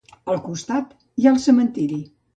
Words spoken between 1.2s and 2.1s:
hi ha el cementiri.